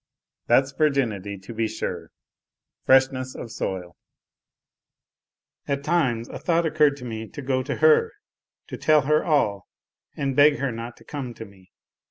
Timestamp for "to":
1.37-1.53, 6.97-7.05, 7.27-7.41, 7.61-7.75, 8.69-8.77, 10.97-11.03, 11.35-11.45